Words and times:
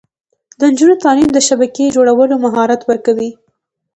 د 0.59 0.61
نجونو 0.71 0.95
تعلیم 1.03 1.29
د 1.33 1.39
شبکې 1.47 1.93
جوړولو 1.95 2.35
مهارت 2.45 2.81
ورکوي. 2.89 3.31